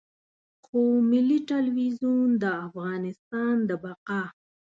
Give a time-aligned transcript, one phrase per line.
[0.65, 0.79] خو
[1.11, 4.23] ملي ټلویزیون د افغانستان د بقا.